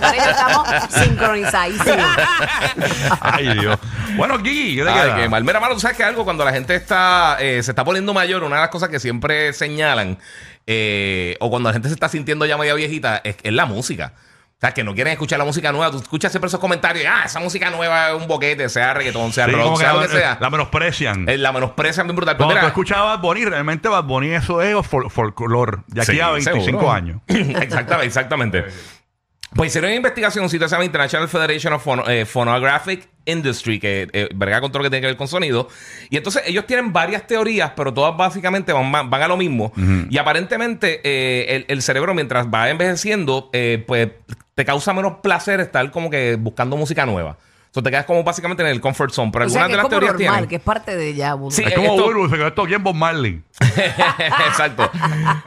Ya 0.00 0.30
estamos 0.30 0.68
sincronizadísimos. 0.90 1.96
Ay, 3.20 3.58
Dios. 3.58 3.78
Bueno, 4.16 4.38
Gigi, 4.38 4.76
¿qué 4.76 4.82
te 4.84 4.88
Ay, 4.90 5.02
queda? 5.02 5.16
qué 5.16 5.28
mal. 5.28 5.44
Mira, 5.44 5.58
mano, 5.60 5.74
tú 5.74 5.80
sabes 5.80 5.96
que 5.96 6.04
algo 6.04 6.24
cuando 6.24 6.44
la 6.44 6.52
gente 6.52 6.74
está 6.74 7.36
eh, 7.40 7.62
se 7.62 7.72
está 7.72 7.84
poniendo 7.84 8.14
mayor, 8.14 8.44
una 8.44 8.56
de 8.56 8.62
las 8.62 8.70
cosas 8.70 8.88
que 8.88 9.00
siempre 9.00 9.52
señalan, 9.52 10.18
eh, 10.66 11.36
o 11.40 11.50
cuando 11.50 11.68
la 11.70 11.72
gente 11.72 11.88
se 11.88 11.94
está 11.94 12.08
sintiendo 12.08 12.46
ya 12.46 12.56
media 12.56 12.74
viejita, 12.74 13.20
es, 13.24 13.36
es 13.42 13.52
la 13.52 13.66
música. 13.66 14.12
O 14.62 14.64
sea, 14.64 14.72
que 14.72 14.84
no 14.84 14.94
quieren 14.94 15.12
escuchar 15.14 15.40
la 15.40 15.44
música 15.44 15.72
nueva. 15.72 15.90
Tú 15.90 15.96
escuchas 15.98 16.30
siempre 16.30 16.46
esos 16.46 16.60
comentarios, 16.60 17.04
ah, 17.12 17.24
esa 17.26 17.40
música 17.40 17.68
nueva 17.70 18.10
es 18.10 18.14
un 18.14 18.28
boquete, 18.28 18.68
sea 18.68 18.94
reggaetón, 18.94 19.32
sea 19.32 19.46
Sí, 19.46 19.50
rock, 19.50 19.62
como 19.64 19.76
que 19.76 19.82
sea 19.82 19.92
lo 19.92 20.00
la, 20.02 20.06
que 20.06 20.12
sea. 20.12 20.38
la 20.40 20.50
menosprecian. 20.50 21.28
Eh, 21.28 21.36
la 21.36 21.50
menosprecian 21.50 22.06
bien 22.06 22.14
brutal. 22.14 22.36
Pero 22.36 22.46
Cuando 22.48 22.72
tú 22.72 22.80
mira, 22.82 23.00
a 23.00 23.02
Bad 23.02 23.18
Bunny, 23.22 23.44
realmente 23.44 23.88
Bad 23.88 24.04
Bunny 24.04 24.28
eso 24.30 24.62
es 24.62 24.76
fol- 24.76 25.10
folclore. 25.10 25.78
De 25.88 26.02
aquí 26.02 26.12
Sí, 26.12 26.20
a 26.20 26.30
25 26.30 26.64
seguro. 26.64 26.92
años. 26.92 27.20
exactamente, 27.26 28.06
exactamente. 28.06 28.64
Pues 29.54 29.68
hicieron 29.72 29.88
una 29.90 29.96
investigación, 29.96 30.48
si 30.48 30.58
se 30.58 30.66
llama 30.68 30.84
International 30.84 31.28
Federation 31.28 31.72
of 31.74 31.84
Phono- 31.84 32.08
eh, 32.08 32.24
Phonographic 32.24 33.08
Industry, 33.26 33.78
que 33.80 34.08
eh, 34.12 34.28
verga 34.34 34.60
con 34.62 34.70
todo 34.70 34.78
lo 34.78 34.84
que 34.84 34.90
tiene 34.90 35.00
que 35.02 35.06
ver 35.08 35.16
con 35.16 35.26
sonido. 35.28 35.68
Y 36.08 36.16
entonces 36.16 36.44
ellos 36.46 36.66
tienen 36.66 36.92
varias 36.92 37.26
teorías, 37.26 37.72
pero 37.76 37.92
todas 37.92 38.16
básicamente 38.16 38.72
van, 38.72 38.90
van 38.92 39.22
a 39.22 39.28
lo 39.28 39.36
mismo. 39.36 39.72
Y 40.08 40.16
aparentemente 40.18 41.00
eh, 41.04 41.56
el, 41.56 41.64
el 41.68 41.82
cerebro, 41.82 42.14
mientras 42.14 42.46
va 42.46 42.70
envejeciendo, 42.70 43.50
eh, 43.52 43.84
pues 43.86 44.08
te 44.54 44.64
causa 44.64 44.92
menos 44.92 45.14
placer 45.22 45.60
estar 45.60 45.90
como 45.90 46.10
que 46.10 46.36
buscando 46.36 46.76
música 46.76 47.06
nueva. 47.06 47.36
Entonces 47.66 47.84
te 47.84 47.90
quedas 47.90 48.04
como 48.04 48.22
básicamente 48.22 48.62
en 48.62 48.68
el 48.68 48.82
comfort 48.82 49.12
zone. 49.14 49.30
Pero 49.32 49.46
O 49.46 49.48
sea, 49.48 49.64
algunas 49.64 49.66
que 49.66 49.72
de 49.72 49.72
es 49.72 49.76
las 49.76 49.82
como 49.84 49.90
teorías 49.90 50.12
normal, 50.12 50.34
tienen. 50.34 50.48
que 50.50 50.56
es 50.56 50.62
parte 50.62 50.94
de 50.96 51.14
ya. 51.14 51.36
Sí, 51.50 51.62
Es 51.66 51.74
como 51.74 51.88
esto- 51.92 52.04
Burbu, 52.04 52.28
se 52.28 52.36
quedó 52.36 52.46
esto 52.48 52.64
bien 52.66 52.82
Bob 52.84 52.94
Marley. 52.94 53.42
Exacto. 54.48 54.90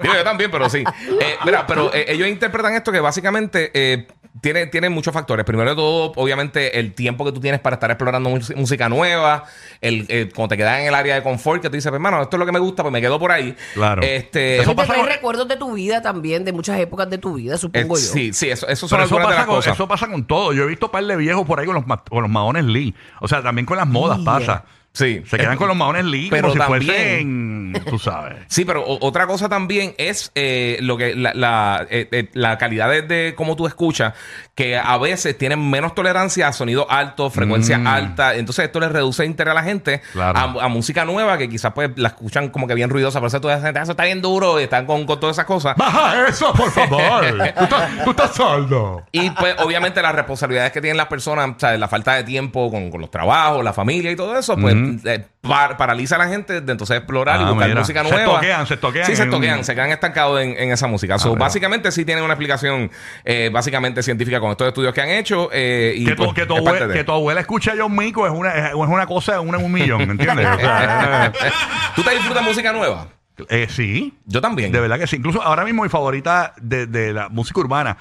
Digo, 0.02 0.14
yo 0.16 0.24
también, 0.24 0.50
pero 0.50 0.68
sí. 0.70 0.84
Eh, 1.22 1.36
mira, 1.46 1.68
pero 1.68 1.94
eh, 1.94 2.06
ellos 2.10 2.28
interpretan 2.28 2.74
esto 2.74 2.92
que 2.92 3.00
básicamente 3.00 3.70
eh, 3.76 4.08
tiene, 4.42 4.68
tiene 4.68 4.90
muchos 4.90 5.14
factores. 5.14 5.46
Primero 5.46 5.70
de 5.70 5.76
todo, 5.76 6.12
obviamente, 6.16 6.80
el 6.80 6.94
tiempo 6.94 7.24
que 7.26 7.32
tú 7.32 7.40
tienes 7.40 7.62
para 7.62 7.76
estar 7.76 7.90
explorando 7.90 8.30
mus- 8.30 8.56
música 8.56 8.90
nueva. 8.90 9.44
El, 9.82 10.06
eh, 10.10 10.30
cuando 10.36 10.50
te 10.50 10.58
quedas 10.58 10.80
en 10.82 10.88
el 10.88 10.96
área 10.96 11.16
de 11.16 11.24
confort, 11.24 11.62
que 11.62 11.70
tú 11.70 11.76
dices, 11.76 11.92
hermano, 11.92 12.22
esto 12.22 12.36
es 12.36 12.40
lo 12.40 12.46
que 12.46 12.52
me 12.52 12.60
gusta, 12.60 12.84
pues 12.84 12.92
me 12.92 13.02
quedo 13.02 13.18
por 13.20 13.32
ahí. 13.32 13.56
Claro. 13.74 14.02
Este, 14.02 14.58
Eso 14.60 14.76
pasa 14.76 14.94
trae 14.94 15.00
con- 15.04 15.10
recuerdos 15.10 15.48
de 15.48 15.56
tu 15.58 15.74
vida 15.74 16.02
también, 16.02 16.44
de 16.46 16.52
muchas 16.54 16.80
épocas 16.80 17.10
de 17.10 17.18
tu 17.18 17.34
vida, 17.36 17.56
eh, 17.56 17.58
supongo 17.58 17.96
yo. 17.96 18.02
sí, 18.02 18.34
sí, 18.34 18.50
eso, 18.50 18.68
eso 18.68 18.88
son 18.88 18.98
Pero 18.98 19.06
eso 19.06 19.16
algunas 19.16 19.28
de 19.30 19.34
pasa, 19.36 19.38
las 19.40 19.46
con, 19.48 19.56
cosas. 19.56 19.74
eso 19.74 19.88
pasa 19.88 20.08
con 20.08 20.26
todo. 20.26 20.54
Yo 20.54 20.64
he 20.64 20.68
visto 20.68 20.88
un 20.88 20.92
par 20.92 21.04
de 21.06 21.16
viejos 21.16 21.46
por 21.46 21.60
ahí 21.60 21.66
con 21.66 21.76
los, 21.76 21.88
ma- 21.88 22.04
con 22.04 22.22
los 22.22 22.32
maones 22.32 22.66
Lee. 22.66 22.94
O 23.22 23.28
sea, 23.28 23.42
también 23.42 23.66
con 23.66 23.78
las 23.78 23.88
modas 23.88 24.18
Yeah. 24.18 24.26
pasa. 24.26 24.66
Sí. 24.96 25.22
Se 25.28 25.38
quedan 25.38 25.54
Eh, 25.54 25.58
con 25.58 25.68
los 25.68 25.76
maones 25.78 26.06
Lee 26.06 26.30
pero 26.30 26.50
como 26.50 26.54
si 26.54 26.60
también- 26.60 27.74
fuesen, 27.74 27.86
tú 27.90 28.00
sabes. 28.00 28.38
Sí, 28.48 28.64
pero 28.66 28.82
o- 28.84 29.06
otra 29.06 29.28
cosa 29.28 29.50
también 29.50 29.94
es 29.98 30.32
eh, 30.36 30.78
lo 30.82 30.96
que 30.98 31.14
la, 31.16 31.34
la, 31.34 31.86
eh, 31.90 32.08
eh, 32.12 32.30
la 32.34 32.58
calidad 32.58 32.90
de, 32.90 33.02
de 33.02 33.36
cómo 33.36 33.56
tú 33.58 33.68
escuchas, 33.68 34.14
que 34.56 34.78
a 34.78 34.98
veces 34.98 35.38
tienen 35.38 35.70
menos 35.70 35.94
tolerancia 35.94 36.48
a 36.48 36.54
sonido 36.54 36.90
alto, 36.90 37.30
frecuencia 37.30 37.78
Mm. 37.78 37.88
alta. 37.88 38.36
Entonces 38.36 38.66
esto 38.66 38.80
les 38.80 38.90
reduce 38.92 39.26
interés 39.26 39.52
a 39.52 39.56
la 39.56 39.64
gente 39.64 40.02
Claro. 40.14 40.40
a, 40.62 40.66
a 40.66 40.68
música 40.70 41.04
nueva 41.04 41.38
que 41.38 41.50
quizás 41.50 41.74
pues 41.74 41.90
la 41.98 42.08
escuchan 42.10 42.48
como 42.50 42.66
que 42.66 42.74
bien 42.74 42.90
ruidosa, 42.90 43.20
pero 43.20 43.28
eso, 43.28 43.42
toda 43.42 43.56
esa 43.56 43.66
gente, 43.66 43.80
"Ah, 43.80 43.84
eso 43.84 43.92
está 43.92 44.06
bien 44.06 44.22
duro 44.22 44.60
y 44.60 44.64
están 44.64 44.86
con, 44.86 45.06
con 45.06 45.20
todas 45.20 45.36
esas 45.36 45.46
cosas. 45.46 45.76
Baja 45.76 46.28
eso, 46.30 46.54
por 46.54 46.72
favor. 46.72 47.26
tú, 47.58 47.64
estás, 47.64 48.04
tú 48.06 48.10
estás 48.12 48.34
sordo. 48.34 49.04
Y 49.12 49.30
pues 49.32 49.56
obviamente 49.60 50.02
las 50.02 50.16
responsabilidades 50.16 50.72
que 50.72 50.80
tienen 50.80 50.96
las 50.96 51.08
personas, 51.08 51.50
o 51.50 51.60
sea, 51.60 51.78
la 51.78 51.90
falta 51.90 52.14
de 52.14 52.24
tiempo 52.24 52.72
con, 52.72 52.90
con 52.90 53.02
los 53.02 53.12
trabajos, 53.12 53.62
la 53.64 53.74
familia 53.74 54.10
y 54.12 54.16
todo 54.16 54.38
eso, 54.38 54.56
pues 54.56 54.74
eh, 55.06 55.26
par- 55.42 55.78
paraliza 55.78 56.16
a 56.16 56.20
la 56.20 56.28
gente 56.28 56.62
de 56.62 56.72
entonces 56.72 56.98
explorar 56.98 57.40
y 57.42 57.44
Ah, 57.44 57.50
buscar 57.52 57.68
mira. 57.70 57.80
música 57.82 58.04
Se 58.04 58.10
nueva. 58.12 58.34
toquean, 58.36 58.68
se 58.68 58.78
toquean 58.78 59.06
Sí, 59.06 59.16
se 59.16 59.26
toquean, 59.28 59.64
se 59.64 59.76
quedan 59.76 59.92
estancados 59.92 60.42
en, 60.42 60.56
en 60.58 60.72
esa 60.72 60.88
música. 60.88 61.18
So, 61.20 61.34
Ah, 61.34 61.38
básicamente 61.40 61.92
sí 61.92 62.06
tienen 62.06 62.24
una 62.24 62.34
explicación 62.34 62.90
eh, 63.24 63.50
básicamente 63.52 64.02
científica 64.04 64.40
con 64.40 64.52
estos 64.52 64.68
estudios 64.68 64.94
que 64.94 65.02
han 65.02 65.10
hecho. 65.10 65.50
eh, 65.52 65.94
y 65.96 66.06
Que 66.06 66.16
tu, 66.16 66.24
pues, 66.24 66.34
que, 66.36 66.46
tu 66.46 66.56
es 66.58 66.62
parte 66.64 66.84
abue- 66.84 66.88
de- 66.88 66.94
que 66.94 67.04
tu 67.04 67.12
abuela 67.12 67.40
escuche 67.42 67.72
a 67.72 67.76
John 67.78 67.96
Mico 67.96 68.26
es 68.26 68.34
una, 68.34 68.70
es 68.70 68.74
una 68.76 69.06
cosa, 69.06 69.40
una 69.42 69.58
en 69.58 69.66
un 69.66 69.72
millón, 69.72 70.00
¿me 70.08 70.12
entiendes? 70.14 70.48
O 70.48 70.58
sea, 70.60 71.32
¿Tú 71.96 72.04
te 72.04 72.12
disfrutas 72.12 72.44
música 72.44 72.72
nueva? 72.74 73.08
eh, 73.50 73.68
sí. 73.70 74.14
Yo 74.26 74.40
también. 74.42 74.72
De 74.72 74.80
verdad 74.80 74.98
que 74.98 75.08
sí. 75.08 75.18
Incluso 75.18 75.42
ahora 75.42 75.66
mismo 75.66 75.84
mi 75.84 75.90
favorita 75.90 76.54
de, 76.62 76.88
de 76.88 77.12
la 77.14 77.28
música 77.30 77.60
urbana. 77.60 77.98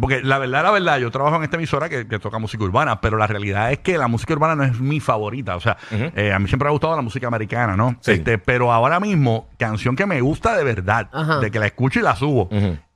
Porque 0.00 0.22
la 0.22 0.38
verdad, 0.38 0.62
la 0.64 0.70
verdad, 0.70 0.98
yo 0.98 1.10
trabajo 1.10 1.36
en 1.36 1.44
esta 1.44 1.56
emisora 1.56 1.88
que, 1.88 2.06
que 2.06 2.18
toca 2.18 2.38
música 2.38 2.62
urbana, 2.62 3.00
pero 3.00 3.16
la 3.16 3.26
realidad 3.26 3.72
es 3.72 3.78
que 3.78 3.96
la 3.96 4.06
música 4.06 4.34
urbana 4.34 4.54
no 4.54 4.64
es 4.64 4.78
mi 4.78 5.00
favorita. 5.00 5.56
O 5.56 5.60
sea, 5.60 5.76
eh, 5.90 6.32
a 6.32 6.38
mí 6.38 6.46
siempre 6.46 6.66
me 6.66 6.68
ha 6.68 6.72
gustado 6.72 6.94
la 6.94 7.02
música 7.02 7.26
americana, 7.26 7.76
¿no? 7.76 7.96
Sí. 8.00 8.12
Este, 8.12 8.36
pero 8.38 8.70
ahora 8.72 9.00
mismo, 9.00 9.48
canción 9.58 9.96
que 9.96 10.04
me 10.06 10.20
gusta 10.20 10.56
de 10.56 10.64
verdad, 10.64 11.10
de 11.40 11.50
que 11.50 11.58
la 11.58 11.66
escucho 11.66 12.00
y 12.00 12.02
la 12.02 12.14
subo, 12.16 12.48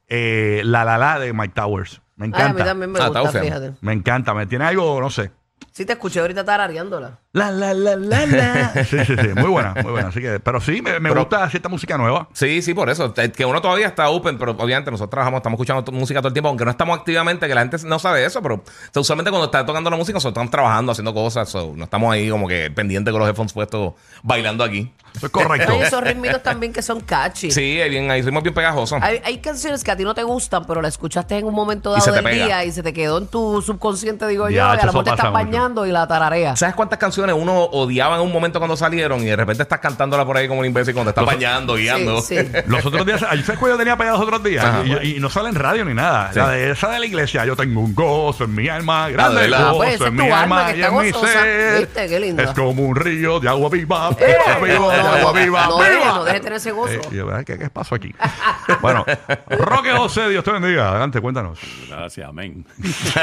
eh, 0.08 0.60
La 0.64 0.84
La 0.84 0.98
La 0.98 1.18
de 1.18 1.32
Mike 1.32 1.54
Towers. 1.54 2.02
Me 2.16 2.26
Ay, 2.26 2.32
a 2.32 2.36
mí 2.36 2.42
encanta. 2.50 2.64
también 2.66 2.92
me 2.92 3.00
Ah, 3.00 3.08
gusta, 3.08 3.40
fíjate. 3.40 3.72
me 3.80 3.92
encanta. 3.94 4.34
Me 4.34 4.46
tiene 4.46 4.66
algo, 4.66 5.00
no 5.00 5.08
sé. 5.10 5.30
Sí, 5.70 5.86
te 5.86 5.94
escuché 5.94 6.20
ahorita 6.20 6.44
tarareándola. 6.44 7.18
La 7.34 7.50
la 7.50 7.72
la 7.72 7.96
la 7.96 8.26
la. 8.26 8.72
Sí, 8.84 8.98
sí, 9.06 9.16
sí. 9.16 9.28
Muy 9.34 9.48
buena, 9.48 9.72
muy 9.82 9.90
buena. 9.92 10.08
Así 10.08 10.20
que, 10.20 10.38
pero 10.38 10.60
sí, 10.60 10.82
me, 10.82 11.00
me 11.00 11.08
Pero- 11.08 11.22
gusta 11.22 11.48
cierta 11.48 11.70
música 11.70 11.96
nueva. 11.96 12.28
Sí, 12.34 12.60
sí, 12.60 12.74
por 12.74 12.90
eso. 12.90 13.14
Eh, 13.16 13.32
Que 13.32 13.46
uno 13.46 13.62
todavía 13.62 13.86
está 13.86 14.10
open, 14.10 14.36
pero 14.36 14.52
obviamente 14.52 14.90
nosotros 14.90 15.08
trabajamos, 15.10 15.38
estamos 15.38 15.56
escuchando 15.58 15.92
música 15.92 16.20
todo 16.20 16.28
el 16.28 16.34
tiempo, 16.34 16.50
aunque 16.50 16.66
no 16.66 16.70
estamos 16.70 16.98
activamente, 16.98 17.48
que 17.48 17.54
la 17.54 17.62
gente 17.62 17.78
no 17.86 17.98
sabe 17.98 18.26
eso, 18.26 18.42
pero 18.42 18.56
o 18.56 18.62
sea, 18.92 19.00
usualmente 19.00 19.30
cuando 19.30 19.46
está 19.46 19.64
tocando 19.64 19.88
la 19.88 19.96
música, 19.96 20.14
nosotros 20.16 20.32
estamos 20.32 20.50
trabajando, 20.50 20.92
haciendo 20.92 21.14
cosas, 21.14 21.48
so, 21.48 21.72
no 21.74 21.84
estamos 21.84 22.12
ahí 22.12 22.28
como 22.28 22.46
que 22.46 22.70
pendientes 22.70 23.10
con 23.12 23.20
los 23.20 23.28
headphones 23.30 23.54
puestos, 23.54 23.94
bailando 24.22 24.62
aquí. 24.62 24.92
Eso 25.14 25.26
es 25.26 25.32
correcto. 25.32 25.72
Hay 25.72 25.80
esos 25.82 26.02
ritmitos 26.02 26.42
también 26.42 26.72
que 26.72 26.82
son 26.82 27.00
catchy. 27.00 27.50
Sí, 27.50 27.80
hay 27.80 27.88
bien, 27.88 28.10
ahí 28.10 28.20
ritmos 28.22 28.42
bien 28.42 28.54
pegajosos. 28.54 28.98
Hay, 29.02 29.20
hay 29.24 29.38
canciones 29.38 29.82
que 29.84 29.90
a 29.90 29.96
ti 29.96 30.04
no 30.04 30.14
te 30.14 30.22
gustan, 30.22 30.64
pero 30.66 30.82
la 30.82 30.88
escuchaste 30.88 31.36
en 31.38 31.46
un 31.46 31.54
momento 31.54 31.92
dado 31.92 32.12
del 32.12 32.24
pega. 32.24 32.44
día 32.46 32.64
y 32.66 32.72
se 32.72 32.82
te 32.82 32.92
quedó 32.92 33.16
en 33.18 33.26
tu 33.26 33.62
subconsciente, 33.62 34.26
digo 34.26 34.50
yo, 34.50 34.56
y 34.56 34.58
a 34.58 34.74
lo 34.76 34.82
mejor 34.84 35.04
te 35.04 35.10
estás 35.10 35.26
mucho. 35.30 35.32
bañando 35.32 35.86
y 35.86 35.92
la 35.92 36.06
tarareas. 36.06 36.58
¿Sabes 36.58 36.74
cuántas 36.74 36.98
canciones 36.98 37.21
canciones 37.22 37.36
uno 37.40 37.62
odiaba 37.64 38.16
en 38.16 38.22
un 38.22 38.32
momento 38.32 38.58
cuando 38.58 38.76
salieron 38.76 39.20
y 39.20 39.26
de 39.26 39.36
repente 39.36 39.62
estás 39.62 39.78
cantándola 39.78 40.24
por 40.24 40.36
ahí 40.36 40.48
como 40.48 40.60
un 40.60 40.66
imbécil 40.66 40.92
cuando 40.94 41.12
te 41.12 41.20
estás 41.20 41.34
bañando, 41.34 41.74
guiando. 41.76 42.20
Sí, 42.20 42.36
sí. 42.38 42.46
Los 42.66 42.84
otros 42.84 43.06
días, 43.06 43.22
ayer 43.28 43.44
fue 43.44 43.56
que 43.56 43.66
yo 43.66 43.76
tenía 43.76 43.96
pegado 43.96 44.18
los 44.18 44.26
otros 44.26 44.42
días 44.42 44.64
Ajá. 44.64 44.82
y, 45.02 45.16
y 45.16 45.20
no 45.20 45.30
sale 45.30 45.48
en 45.50 45.54
radio 45.54 45.84
ni 45.84 45.94
nada. 45.94 46.32
Sí. 46.32 46.38
La 46.38 46.48
de 46.50 46.70
esa 46.72 46.88
de 46.90 46.98
la 47.00 47.06
iglesia, 47.06 47.44
yo 47.44 47.54
tengo 47.56 47.80
un 47.80 47.94
gozo 47.94 48.44
en 48.44 48.54
mi 48.54 48.68
alma, 48.68 49.08
grande 49.10 49.48
gozo 49.48 49.76
Pues 49.76 50.00
en 50.00 50.06
es 50.06 50.12
mi 50.12 50.30
alma 50.30 50.72
y 50.74 50.82
en 50.82 50.98
mi 50.98 51.12
ser. 51.12 51.78
¿Viste? 51.80 52.08
Qué 52.08 52.20
lindo. 52.20 52.42
Es 52.42 52.50
como 52.50 52.82
un 52.82 52.96
río 52.96 53.38
de 53.40 53.48
agua 53.48 53.68
viva, 53.70 54.10
Eh, 54.18 54.36
viva, 54.60 54.74
viva, 54.78 54.96
de 54.96 55.02
no, 55.02 55.08
agua 55.08 55.32
viva, 55.32 55.66
no 55.66 55.78
viva. 55.78 55.88
deje, 55.88 56.06
no 56.06 56.24
deje 56.24 56.40
tener 56.40 56.56
ese 56.58 56.72
gozo. 56.72 56.92
Eh, 56.94 57.00
y 57.12 57.16
yo, 57.16 57.26
¿verdad? 57.26 57.44
¿Qué, 57.44 57.58
¿Qué 57.58 57.70
pasó 57.70 57.94
aquí? 57.94 58.14
bueno, 58.80 59.04
Roque 59.48 59.92
José, 59.92 60.28
Dios 60.28 60.42
te 60.44 60.50
bendiga. 60.52 60.90
Adelante, 60.90 61.20
cuéntanos. 61.20 61.58
Gracias, 61.88 62.28
amén. 62.28 62.64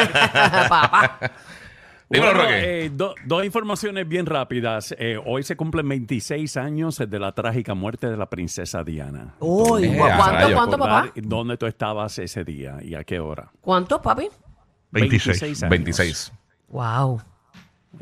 Papá. 0.69 1.19
Dímelo, 2.09 2.33
Bueno, 2.33 2.43
Roque. 2.43 2.85
eh, 2.85 2.89
do- 2.91 3.13
dos 3.25 3.45
informaciones 3.45 4.07
bien 4.07 4.25
rápidas. 4.25 4.95
Eh, 4.97 5.19
hoy 5.23 5.43
se 5.43 5.55
cumplen 5.55 5.87
26 5.87 6.57
años 6.57 6.97
de 6.97 7.19
la 7.19 7.33
trágica 7.33 7.75
muerte 7.75 8.09
de 8.09 8.17
la 8.17 8.27
princesa 8.29 8.83
Diana. 8.83 9.35
Uy, 9.39 9.95
¿cuánto, 9.95 10.17
cuánto, 10.55 10.77
Recordar 10.77 10.79
papá? 10.79 11.11
¿Dónde 11.15 11.57
tú 11.57 11.67
estabas 11.67 12.17
ese 12.17 12.43
día 12.43 12.79
y 12.81 12.95
a 12.95 13.03
qué 13.03 13.19
hora? 13.19 13.51
¿Cuánto, 13.61 14.01
papi? 14.01 14.27
26. 14.91 15.61
años. 15.61 15.69
26. 15.69 16.33
Wow. 16.69 17.21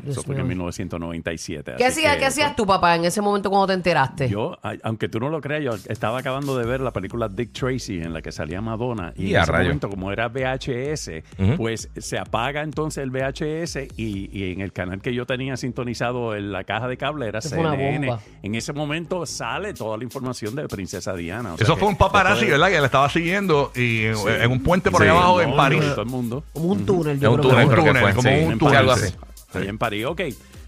Eso 0.06 0.22
fue 0.22 0.36
en 0.38 0.46
1997. 0.46 1.74
¿Qué 1.78 1.84
así 1.86 2.00
hacías 2.00 2.14
que, 2.14 2.18
qué 2.20 2.26
hacías 2.26 2.54
tú, 2.54 2.66
papá, 2.66 2.94
en 2.96 3.06
ese 3.06 3.22
momento 3.22 3.48
cuando 3.48 3.68
te 3.68 3.72
enteraste? 3.72 4.28
Yo, 4.28 4.58
a- 4.62 4.74
aunque 4.82 5.08
tú 5.08 5.18
no 5.18 5.30
lo 5.30 5.40
creas, 5.40 5.64
yo 5.64 5.72
estaba 5.90 6.18
acabando 6.18 6.56
de 6.58 6.66
ver 6.66 6.80
la 6.80 6.92
película 6.92 7.26
Dick 7.28 7.52
Tracy 7.52 7.96
en 7.98 8.12
la 8.12 8.20
que 8.20 8.30
salía 8.30 8.60
Madonna 8.60 9.12
y, 9.16 9.28
Y 9.28 9.30
en 9.30 9.40
a 9.40 9.42
ese 9.44 9.52
rayo. 9.52 9.64
momento 9.64 9.88
como 9.88 10.12
era 10.12 10.28
VHS, 10.28 11.22
Ujú. 11.38 11.56
pues 11.56 11.88
se 11.96 12.18
apaga 12.18 12.62
entonces 12.62 13.02
el 13.02 13.10
VHS 13.10 13.88
y, 13.96 14.28
y 14.30 14.52
en 14.52 14.60
el 14.60 14.72
canal 14.74 15.00
que 15.00 15.14
yo 15.14 15.24
tenía 15.24 15.56
sintonizado 15.56 16.36
en 16.36 16.52
la 16.52 16.64
caja 16.64 16.86
de 16.86 16.96
cable 16.98 17.26
era 17.26 17.38
Eso 17.38 17.48
fue 17.50 17.60
una 17.60 17.70
CNN. 17.72 18.06
bomba. 18.08 18.22
En 18.42 18.54
ese 18.54 18.72
momento 18.74 19.24
sale 19.24 19.72
toda 19.72 19.96
la 19.96 20.04
información 20.04 20.54
de 20.54 20.68
Princesa 20.68 21.14
Diana. 21.14 21.54
o 21.54 21.56
sea 21.56 21.64
Eso 21.64 21.74
que 21.74 21.80
fue 21.80 21.88
un 21.88 21.96
paparazzi, 21.96 22.40
después- 22.46 22.50
¿verdad? 22.60 22.68
Que 22.74 22.80
la 22.80 22.86
estaba 22.86 23.08
siguiendo 23.08 23.72
y 23.74 24.04
en, 24.04 24.16
Sí. 24.16 24.24
en 24.42 24.50
un 24.52 24.62
puente 24.62 24.90
por 24.90 25.00
Sí. 25.00 25.08
ahí 25.08 25.16
abajo 25.16 25.40
en 25.40 25.50
No, 25.50 25.56
París. 25.56 25.80
no, 25.82 25.92
Todo 25.92 26.02
el 26.02 26.08
mundo. 26.10 26.44
Como 26.52 26.66
un 26.68 26.84
túnel, 26.84 27.14
Es 27.16 27.20
yo 27.22 27.30
un 27.32 27.38
creo 27.38 27.50
túnel, 27.50 27.64
Un 27.66 27.72
creo 27.72 27.84
que 27.84 27.88
túnel, 27.90 28.02
fue. 28.02 28.14
como 28.14 28.28
sí, 28.28 28.44
un 28.52 28.58
túnel, 28.58 28.76
algo 28.76 28.96
sí. 28.96 29.04
así. 29.06 29.14
Ahí 29.54 29.66
en 29.66 29.78
París. 29.78 30.04
Ok, 30.06 30.20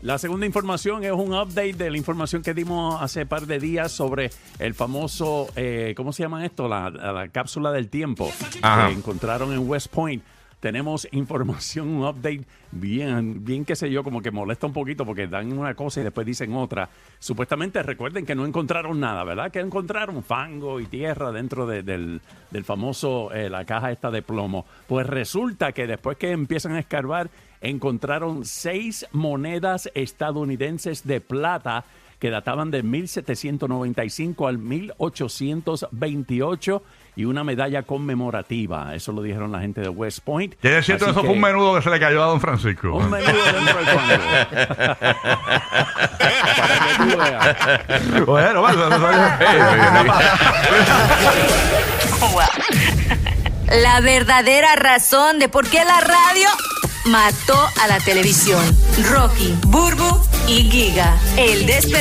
la 0.02 0.16
segunda 0.18 0.46
información 0.46 1.04
es 1.04 1.12
un 1.12 1.34
update 1.34 1.74
de 1.74 1.90
la 1.90 1.96
información 1.98 2.42
que 2.42 2.54
dimos 2.54 3.00
hace 3.02 3.26
par 3.26 3.46
de 3.46 3.58
días 3.58 3.92
sobre 3.92 4.30
el 4.58 4.72
famoso, 4.74 5.48
eh, 5.56 5.92
¿cómo 5.96 6.12
se 6.12 6.22
llama 6.22 6.44
esto? 6.46 6.66
La, 6.68 6.88
la 6.90 7.28
cápsula 7.28 7.72
del 7.72 7.88
tiempo 7.88 8.30
Ajá. 8.62 8.88
que 8.88 8.94
encontraron 8.94 9.52
en 9.52 9.68
West 9.68 9.88
Point. 9.88 10.22
Tenemos 10.60 11.08
información, 11.12 11.88
un 11.88 12.04
update 12.06 12.44
bien, 12.70 13.44
bien 13.44 13.64
qué 13.64 13.76
sé 13.76 13.90
yo, 13.90 14.02
como 14.04 14.20
que 14.22 14.30
molesta 14.30 14.66
un 14.66 14.72
poquito 14.72 15.04
porque 15.06 15.26
dan 15.26 15.52
una 15.58 15.74
cosa 15.74 16.00
y 16.00 16.04
después 16.04 16.26
dicen 16.26 16.54
otra. 16.54 16.88
Supuestamente 17.18 17.82
recuerden 17.82 18.24
que 18.26 18.34
no 18.34 18.46
encontraron 18.46 18.98
nada, 19.00 19.24
¿verdad? 19.24 19.50
Que 19.50 19.60
encontraron 19.60 20.22
fango 20.22 20.80
y 20.80 20.86
tierra 20.86 21.32
dentro 21.32 21.66
de- 21.66 21.82
del, 21.82 22.20
del 22.50 22.64
famoso, 22.64 23.30
eh, 23.32 23.50
la 23.50 23.64
caja 23.66 23.90
esta 23.92 24.10
de 24.10 24.22
plomo. 24.22 24.64
Pues 24.86 25.06
resulta 25.06 25.72
que 25.72 25.86
después 25.86 26.16
que 26.16 26.30
empiezan 26.30 26.72
a 26.72 26.78
escarbar, 26.80 27.30
encontraron 27.60 28.44
seis 28.44 29.06
monedas 29.12 29.88
estadounidenses 29.94 31.06
de 31.06 31.20
plata 31.20 31.84
que 32.18 32.30
databan 32.30 32.70
de 32.70 32.82
1795 32.82 34.46
al 34.46 34.58
1828 34.58 36.82
y 37.16 37.24
una 37.24 37.42
medalla 37.44 37.82
conmemorativa. 37.82 38.94
Eso 38.94 39.12
lo 39.12 39.22
dijeron 39.22 39.52
la 39.52 39.60
gente 39.60 39.80
de 39.80 39.88
West 39.88 40.20
Point. 40.20 40.54
Cierto, 40.60 40.78
Así 40.78 40.92
eso 40.92 41.14
fue 41.14 41.28
un 41.30 41.40
menudo 41.40 41.76
que 41.76 41.82
se 41.82 41.88
le 41.90 41.98
cayó 41.98 42.22
a 42.22 42.26
Don 42.26 42.40
Francisco. 42.40 42.94
un 42.94 43.08
menudo 43.10 43.32
dentro 43.32 43.76
del 43.78 43.86
fango. 43.86 44.22
Para 46.58 46.78
que 46.86 46.92
tú 46.98 47.16
veas. 47.18 47.56
Bueno, 48.26 48.60
bueno, 48.60 48.88
La 53.82 54.00
verdadera 54.00 54.74
razón 54.76 55.38
de 55.38 55.48
por 55.48 55.68
qué 55.68 55.84
la 55.84 56.00
radio 56.00 56.48
mató 57.06 57.58
a 57.80 57.86
la 57.86 57.98
televisión. 58.00 58.64
Rocky, 59.10 59.56
Burbu 59.66 60.20
y 60.48 60.70
Giga. 60.70 61.18
El 61.36 61.66
despelote. 61.66 61.98